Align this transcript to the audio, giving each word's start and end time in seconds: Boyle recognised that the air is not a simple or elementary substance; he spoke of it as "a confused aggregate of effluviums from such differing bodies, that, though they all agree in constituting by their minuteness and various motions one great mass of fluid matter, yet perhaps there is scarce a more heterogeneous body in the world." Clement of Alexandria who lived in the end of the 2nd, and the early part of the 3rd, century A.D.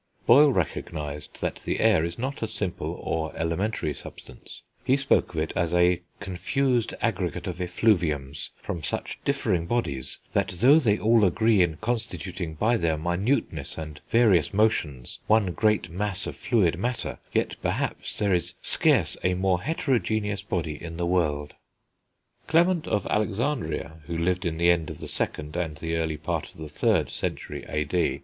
Boyle 0.25 0.51
recognised 0.51 1.41
that 1.41 1.57
the 1.57 1.79
air 1.79 2.03
is 2.03 2.17
not 2.17 2.41
a 2.41 2.47
simple 2.47 2.93
or 3.03 3.31
elementary 3.35 3.93
substance; 3.93 4.63
he 4.83 4.97
spoke 4.97 5.35
of 5.35 5.39
it 5.39 5.53
as 5.55 5.75
"a 5.75 6.01
confused 6.19 6.95
aggregate 7.01 7.45
of 7.45 7.61
effluviums 7.61 8.49
from 8.63 8.81
such 8.81 9.19
differing 9.23 9.67
bodies, 9.67 10.17
that, 10.33 10.47
though 10.59 10.79
they 10.79 10.97
all 10.97 11.23
agree 11.23 11.61
in 11.61 11.77
constituting 11.81 12.55
by 12.55 12.77
their 12.77 12.97
minuteness 12.97 13.77
and 13.77 14.01
various 14.09 14.51
motions 14.55 15.19
one 15.27 15.51
great 15.51 15.91
mass 15.91 16.25
of 16.25 16.35
fluid 16.35 16.79
matter, 16.79 17.19
yet 17.31 17.55
perhaps 17.61 18.17
there 18.17 18.33
is 18.33 18.55
scarce 18.63 19.17
a 19.23 19.35
more 19.35 19.61
heterogeneous 19.61 20.41
body 20.41 20.81
in 20.83 20.97
the 20.97 21.05
world." 21.05 21.53
Clement 22.47 22.87
of 22.87 23.05
Alexandria 23.05 24.01
who 24.07 24.17
lived 24.17 24.47
in 24.47 24.57
the 24.57 24.71
end 24.71 24.89
of 24.89 24.99
the 24.99 25.05
2nd, 25.05 25.55
and 25.55 25.77
the 25.77 25.95
early 25.95 26.17
part 26.17 26.49
of 26.49 26.57
the 26.57 26.63
3rd, 26.65 27.11
century 27.11 27.63
A.D. 27.69 28.19